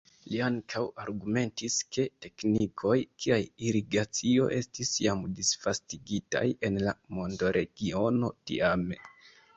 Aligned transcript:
Li 0.33 0.37
ankaŭ 0.43 0.79
argumentis 1.01 1.73
ke 1.97 2.05
teknikoj 2.25 2.95
kiaj 3.25 3.37
irigacio 3.67 4.49
estis 4.57 4.95
jam 5.07 5.23
disvastigitaj 5.41 6.45
en 6.71 6.81
la 6.89 6.99
mondoregiono 7.19 8.37
tiame. 8.51 9.03